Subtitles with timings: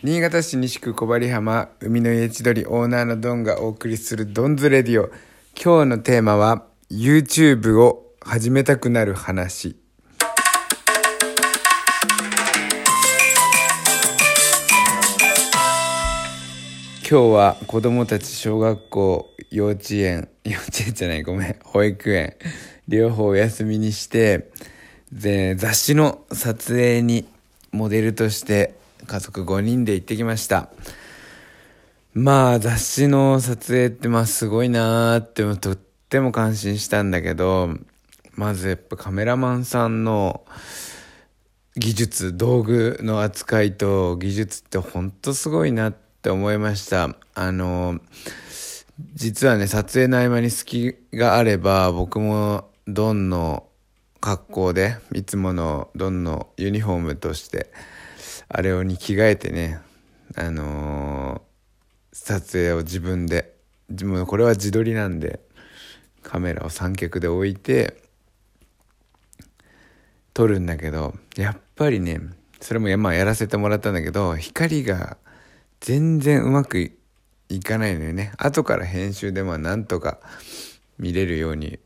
[0.00, 5.10] 新潟市西区小針浜海の家千鳥オーナーのドンがお送りするドンズレディオ。
[5.60, 9.74] 今日のテーマは YouTube を始めたくなる話。
[17.00, 22.36] 今日は子供たち小学校幼稚園幼稚園じゃないごめん保育園
[22.86, 24.52] 両方お休みにして
[25.10, 27.26] で雑誌の撮影に
[27.72, 28.77] モデルとして
[29.08, 30.68] 家族5人で行ってきました。
[32.14, 35.76] まあ雑誌の撮影ってまあすごいなーってとっ
[36.08, 37.70] ても感心したんだけど
[38.34, 40.44] まずやっぱカメラマンさんの
[41.76, 47.14] 技術道具の扱いと技術ってほんとすごいなって思いました。
[47.34, 48.00] あの
[49.14, 53.64] 実はね撮影の合間に隙があれば僕もドンの
[54.20, 57.70] 格好でいつものドンのユニフォームとして
[58.48, 59.80] あれをに着替えてね
[60.36, 63.54] あのー、撮影を自分で
[63.90, 65.40] 自分これは自撮りなんで
[66.22, 68.02] カメラを三脚で置いて
[70.34, 72.20] 撮るんだけどやっぱりね
[72.60, 75.16] それもまあやらせてもらったんだけど光が
[75.80, 76.92] 全然うまく
[77.48, 78.32] いかないのよね。
[78.36, 80.18] 後から編集でまあなんとか
[80.98, 81.78] 見れるように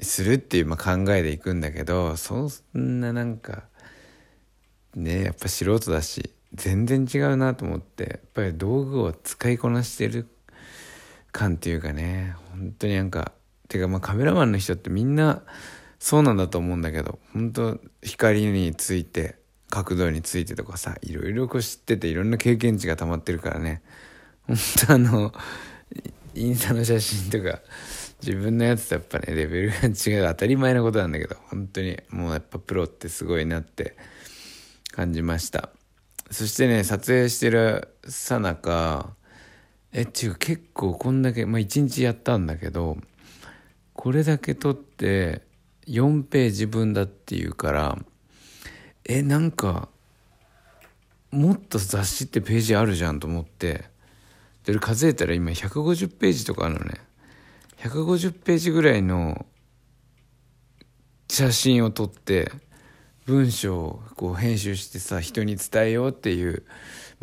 [0.00, 3.64] するっていうまあ考えでいくんだけどそんななんか
[4.94, 10.26] ねやっぱ素人だし全然違うなと思ってやっぱり道具を使いこなしてる
[11.32, 13.32] 感っていうかね本当になんか
[13.68, 15.42] てかまあカメラマンの人ってみんな
[15.98, 19.36] そうなんだと思うんだけど本当光について
[19.70, 23.82] 角度についてとかさいろいろこう知ってていろんな経験値が溜まってるからね。
[24.46, 25.32] 本当あの
[26.34, 27.60] インスタの写真とか
[28.22, 30.28] 自分のやつとやっぱねレベルが違う。
[30.28, 33.96] 当たり前のことなんだけど本当にもうやっぱプロってすごいなって
[34.98, 35.70] 感じました。
[36.32, 39.10] そしてね撮影してるさなか
[39.92, 42.96] えっていう結構こんだけまあ1日やったんだけど
[43.92, 45.42] これだけ撮って
[45.86, 47.96] 4ページ分だっていうから
[49.04, 49.88] えなんか
[51.30, 53.84] もっと雑誌ってページあるじゃんと思って
[54.64, 56.94] で数えたら今150ページとかあるのね。
[57.84, 59.46] 150ページぐらいの
[61.30, 62.50] 写真を撮って
[63.28, 66.64] 文章をこう編集してさ人に伝えようっていう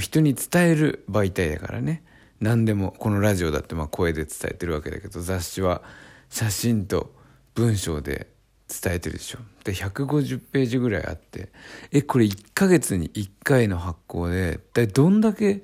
[0.00, 2.02] 人に伝える媒体だからね。
[2.40, 5.80] 何でもこのラジオだってまあ声で伝えてるわけだけど雑誌は
[6.28, 7.14] 写真と
[7.54, 8.26] 文章で
[8.68, 9.38] 伝えてるでしょ。
[9.62, 11.52] で150ページぐらいあって
[11.92, 14.58] えこれ1ヶ月に1回の発行で
[14.92, 15.62] どんだけ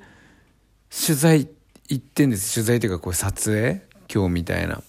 [0.88, 1.48] 取材
[1.88, 2.54] 行ってんです？
[2.54, 3.82] 取材っていうかこう撮影？
[4.08, 4.84] 今日みたいな。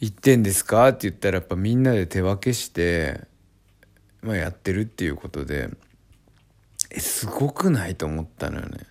[0.00, 0.86] 行ってんですか？
[0.88, 3.22] って言ったらやっぱみんなで手分けして
[4.24, 5.68] まあ、やってるっていうことで
[6.90, 8.86] えすごくないと思ったのよね。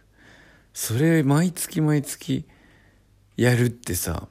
[0.74, 2.46] それ毎月毎月
[3.36, 4.28] やるってさ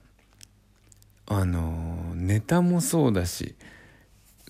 [1.27, 3.55] あのネタもそうだし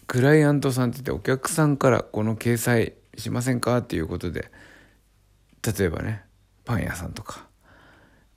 [0.06, 4.50] クライアントさんって言ってお客さんからこの掲載しませんかっていうことで
[5.78, 6.22] 例えばね
[6.64, 7.46] パン屋さんとか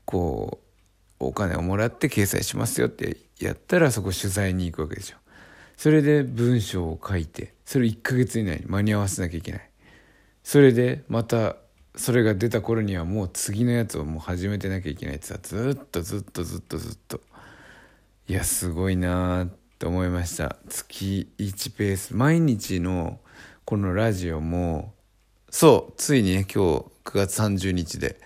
[0.06, 0.60] こ
[1.20, 5.18] うお金をもらって掲載しますよってやったらそこ取材に行くわけでしょ。
[5.78, 9.70] それで文章を書いてそれ1ヶ月以内に間に合わせなきゃいけない。
[10.44, 11.58] それでまた
[11.96, 17.22] それが出た頃にはもう次のやつをもう始めてなきゃいけないってさずっとずっとずっとずっと。
[18.28, 19.50] いやすごいなーっ
[19.80, 20.58] て思いました。
[20.70, 22.16] 月1ペース。
[22.16, 23.20] 毎日の
[23.66, 24.94] このラジオも
[25.50, 28.20] そうついにね今日9月30日で、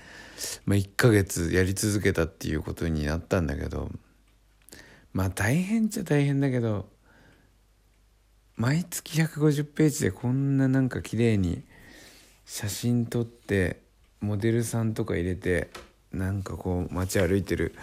[0.65, 3.89] まあ、1ヶ月やり続けたっていうことになったんだけど
[5.13, 6.87] まあ大変っちゃ大変だけど
[8.59, 11.63] 毎月150ページでこんななんか綺麗に
[12.45, 13.79] 写真撮って
[14.19, 15.69] モデルさんとか入れて
[16.11, 17.73] なんかこう街歩いてる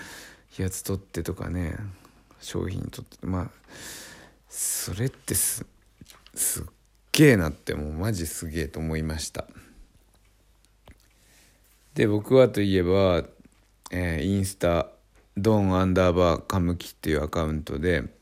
[0.59, 1.77] やつ撮ってとかね
[2.43, 3.51] 商品撮ってまあ
[4.51, 5.65] それってす
[6.35, 6.65] すっ
[7.13, 9.47] げえなってもうマジすげえと思いました。
[11.95, 13.25] で僕はといえば、
[13.91, 14.89] えー、インスタ
[15.39, 18.15] ドンアンダーバーカムキっていうアカウントで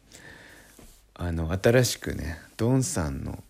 [1.14, 3.43] あの新しくねドンさんの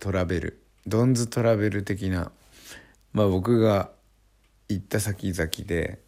[0.00, 2.32] トラベルドンズトラベル的な
[3.12, 3.90] まあ僕が
[4.68, 6.00] 行った先々で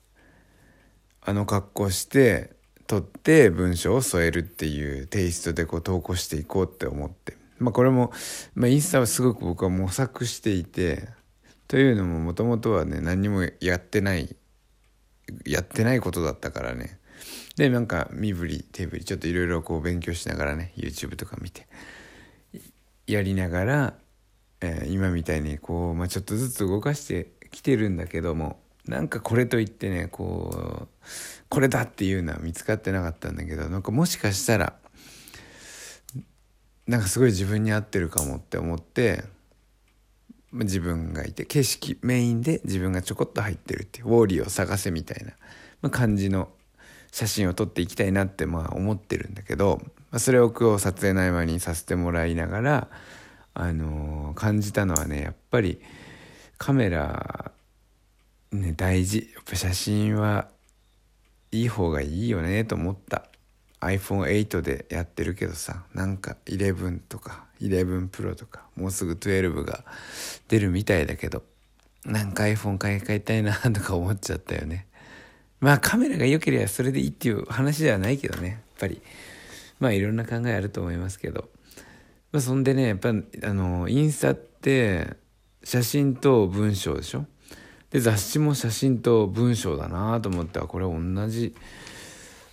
[1.22, 2.50] あの格好して
[2.86, 7.36] 撮って文章を添えるっていうテイストでこう投稿していこうって思って。
[7.58, 8.12] まあこれも、
[8.54, 11.08] まあ、インスタはすごく僕は模索していて
[11.68, 14.36] というのももともとはね何もやってない
[15.46, 16.98] やってないことだったからね。
[17.56, 21.66] でなんか身振り手振りちょっといろいろこう勉強しながらね YouTube とか見て
[23.06, 23.94] やりながら、
[24.60, 30.88] えー、今みたいにこう、まあ、ちょっとずつ動かして来てるんだけどもなんかこれといってねこう
[31.48, 34.74] これだっていうのは見つかってなかったんだけどなんかもしかしたら
[36.86, 39.24] なんかすごい自分に合ってるかもって思って
[40.52, 45.26] 自分がいて景色メインで自分がちょこっと入ってるっていうウォーリーを探せみたい
[45.82, 46.48] な感じの
[47.14, 49.80] 写真を撮っていきたいなってまあ思ってるんだけど
[50.18, 52.88] それを今日撮影の合間にさせてもらいながら、
[53.54, 55.80] あのー、感じたのはねやっぱり
[56.58, 57.52] カメラ
[58.50, 59.30] ね大事。
[59.32, 60.48] やっぱ写真は
[61.52, 63.26] いい方がいいよねと思った。
[63.80, 69.84] iPhone8 でやってるけどさなんか11とか11 Pro とかもうすぐ12が
[70.48, 71.44] 出るみたいだけど
[72.04, 74.88] なんか iPhone 買い替えたいなとか思っちゃったよね。
[75.64, 78.48] まあカメラが良ければそれでいいっていう話ではないけどね。
[78.48, 79.00] やっぱり。
[79.80, 81.48] まあいろんな考えあると思いますけど、
[82.32, 83.12] まあ、そんでねやっぱあ
[83.52, 85.08] のインスタって
[85.62, 87.24] 写真と文章でしょ。
[87.90, 91.54] で雑誌も写真と文章だなと思ってこれ同じ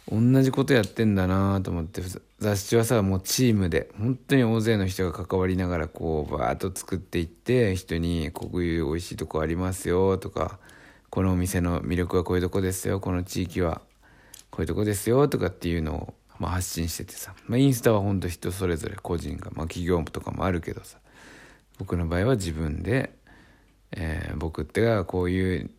[0.09, 2.01] 同じことやってんだなと思って
[2.39, 10.59] 雑誌はさもうチームで本当に大勢の人が関わりながらこうバーッと作っていって人に「こういう美味しいとこありますよ」とか
[11.11, 13.81] 「このお店の魅力はこういうとこですよこの地域は
[14.49, 20.99] こういうとこですよ」とかっていうのを、まあ、発信しててさ、まあ、インスタは本当人それぞれ個人が、まあ、企業とかもあるけどさ
[21.79, 23.13] 僕の場合は自分で、
[23.91, 25.71] えー、僕ってがこういう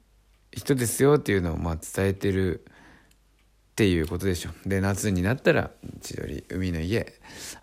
[0.52, 2.66] 人ですよっていうのをまあ伝えてる
[3.72, 4.50] っていうことでしょ。
[4.66, 5.70] で夏になったら
[6.02, 7.14] 千鳥海の家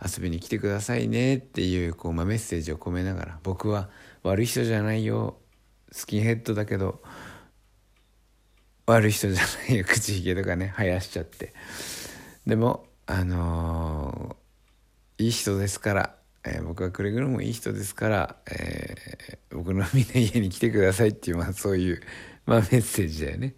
[0.03, 3.89] 遊びに来てくださいねっていうこう、まあ、メッセージを込めながら僕は
[4.23, 5.37] 悪い人じゃないよ
[5.91, 7.03] スキンヘッドだけど
[8.89, 11.53] 悪い人じゃないよ口ひげとかね生やしちゃって。
[12.47, 22.01] でもあのー、いい人ですから、えー、僕はくれぐれもいい人ですから、えー、僕の海の家に来てくださいっていう、まあ、そういう、
[22.45, 23.55] まあ、メッセージだよね。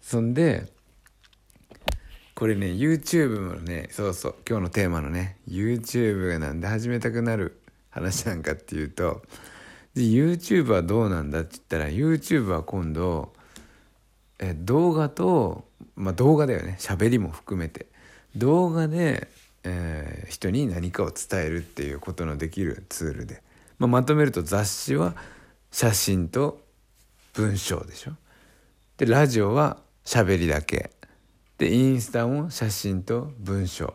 [0.00, 0.66] そんで
[2.34, 9.22] これね YouTube もねそうそう今日のテーマのね YouTube がなんで始めたくなる話なんかっていうと
[9.94, 13.32] で YouTube はどうなんだって言ったら YouTube は今度
[14.38, 16.76] え動画とまあ動画だよね。
[16.78, 17.86] 喋りも含めて。
[18.36, 19.28] 動画で、
[19.64, 23.42] えー、人に何かを伝えるっていうことのできるツールで、
[23.78, 25.14] まあ、まとめると雑誌は
[25.70, 26.60] 写真と
[27.32, 28.12] 文章でしょ。
[28.98, 30.90] でラジオは喋りだけ。
[31.58, 33.94] でインスタも写真と文章。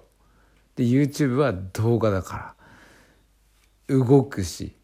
[0.76, 2.56] で YouTube は動画だか
[3.88, 3.96] ら。
[3.98, 4.76] 動くし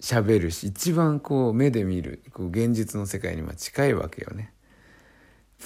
[0.00, 0.68] 喋るし。
[0.68, 4.52] 一番こう目で見るこう現実の世界に近いわけよね。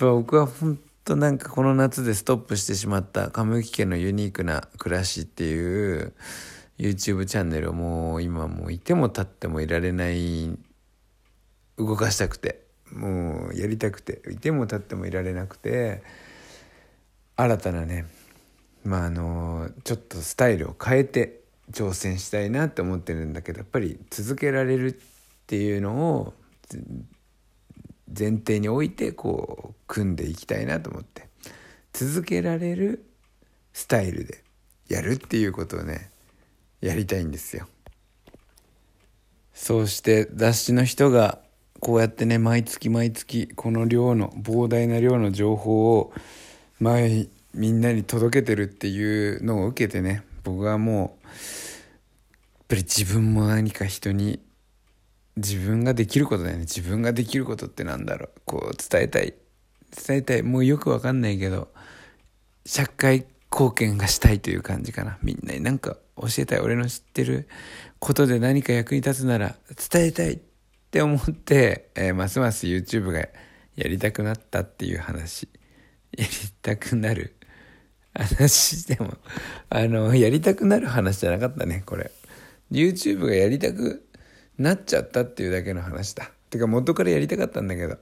[0.00, 6.12] 僕は本当なんかこの夏でストップしてしまった亀浮家のユニークな暮らしっていう
[6.78, 10.56] YouTube チャンネルをもう今もういても立ってもいられない
[11.76, 16.02] 動かしたくてもうやりたくていても立ってもいられなくて
[17.36, 18.06] 新たなね
[18.84, 21.40] まああのちょっとスタイルを変えて
[21.70, 24.94] 挑戦したいなって思ってるんだけどやっぱり続けられるっ
[25.46, 26.34] ていうのを
[28.16, 31.28] 前提に置いてこう組んでいきたいなと思って
[31.92, 33.04] 続けられる
[33.72, 34.42] スタイルで
[34.88, 36.10] やるっていうことをね
[36.80, 37.66] やりたいんですよ。
[39.54, 41.38] そうして雑誌の人が
[41.80, 46.12] こうやってね毎月毎月この量の膨大な量の情報を
[46.80, 51.08] 前みんなに届けてるっていうのを受けてね僕はもうやっ
[52.68, 54.40] ぱり自分も何か人に
[55.36, 56.60] 自分ができることだよね。
[56.60, 58.40] 自分ができることってなんだろう。
[58.44, 59.34] こう伝えたい。
[60.06, 60.42] 伝えたい。
[60.42, 61.68] もうよくわかんないけど
[62.66, 65.18] 社会貢献がしたいという感じかな。
[65.22, 65.60] みんなに。
[65.60, 66.60] なんか教えたい。
[66.60, 67.48] 俺の知ってる
[67.98, 69.56] ことで何か役に立つなら
[69.90, 70.38] 伝えたいっ
[70.90, 73.28] て思って、えー、ますます YouTube がや
[73.88, 75.48] りたくなったっていう話。
[76.16, 77.36] やりたくなる。
[78.14, 79.14] 話でも
[79.70, 82.10] あのやりたくなる話じゃなかったねこれ。
[82.70, 84.06] YouTube がやりたく
[84.62, 86.30] なっちゃったっていうだけの話だ。
[86.50, 87.98] てか元からやりたかったんだけど。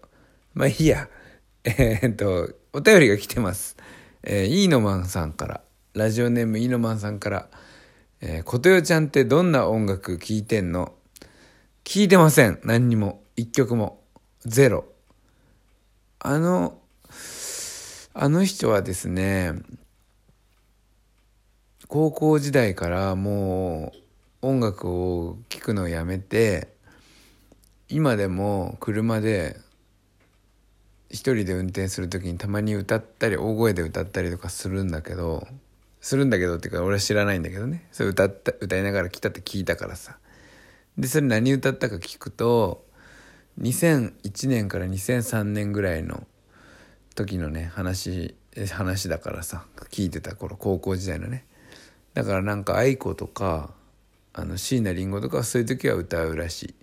[0.55, 1.09] まあいいや。
[1.65, 3.77] えー、っとお便りが来てます。
[4.23, 5.61] えー、イーノマンさんから。
[5.95, 7.49] ラジオネームイーノマンさんから
[8.21, 10.95] 「えー、ことよちゃんってどんな音楽聴いてんの?」
[11.83, 12.61] 聞いてません。
[12.63, 13.23] 何にも。
[13.37, 14.03] 一曲も。
[14.45, 14.85] ゼロ。
[16.21, 16.79] あの
[18.13, 19.55] あの人はですね
[21.89, 23.99] 高校時代からもう
[24.43, 26.69] 音楽を聴くのをやめて
[27.89, 29.57] 今でも車で
[31.11, 35.47] 一人で運転する時にたまに歌ったり大声で歌ったりとかするんだけど
[36.01, 37.87] するんだけどっていうか俺は知らないんだけどね。
[37.93, 40.19] それ歌った歌いながら来たって聞いたからさ。
[40.97, 42.87] でそれ何歌ったか聞くと
[43.61, 46.27] 2001年から2003年ぐらいの
[47.15, 48.35] 時のね話
[48.73, 51.45] 話だからさ聞いてた頃高校時代のね。
[52.15, 53.75] だからなんか愛子とか
[54.33, 56.75] あの椎名林檎とかそういう時は歌うらしい。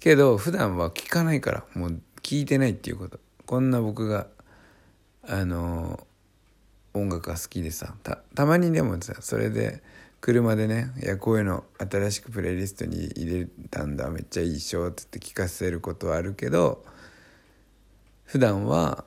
[0.00, 3.18] けど普段は聞かないからもう聞いてないっていうこと。
[3.44, 4.26] こんな僕が
[5.22, 6.06] あの
[6.94, 9.82] 音楽が好きでさたたまにでもさそれで
[10.20, 16.84] 車でね「いやこういうの新しくプレイリストに入れたんだめっちゃいいっしょ」って言って聞かせることはあるけど
[18.24, 19.04] 普段は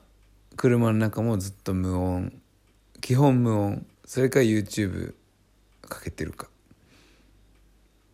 [0.60, 2.38] 車の中もずっと無音。
[3.00, 3.86] 基本無音。
[4.04, 5.14] それか YouTube
[5.80, 6.49] かけてるか。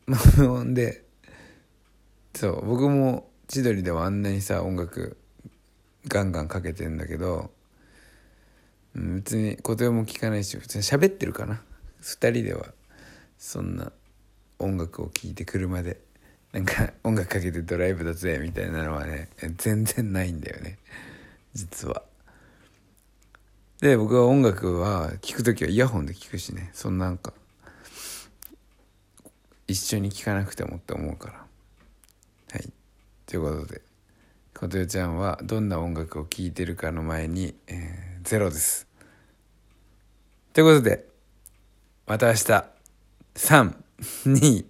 [0.07, 0.17] 無
[0.53, 1.05] 音で
[2.35, 5.17] そう僕も千鳥ではあんなにさ音楽
[6.09, 7.51] ガンガンかけてんだけど
[8.95, 11.61] 別に言葉も聞かないし普通に喋ってるかな。
[12.01, 12.67] 2人では
[13.39, 13.93] そんな
[14.59, 16.01] 音楽を聴いて車で。
[16.53, 20.79] なんか音楽かけてドライブだぜみたいなのはね全然ないんだよね。
[21.53, 22.03] 実は。
[23.81, 26.71] で僕は音楽は聴く時はイヤホンで聴くしね。
[26.73, 27.35] そんなんか
[29.69, 31.35] 一緒に聞かなくてもって思うから。
[32.53, 32.73] はい。
[33.27, 33.83] ということで
[34.55, 38.87] 琴代ちゃんはどんな音楽を聴いてるかの前に、えー、ゼロです。
[40.53, 41.07] ということで
[42.07, 42.77] また明日。
[43.35, 44.65] 321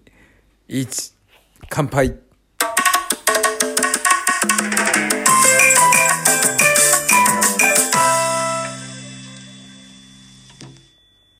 [1.68, 2.25] 乾杯。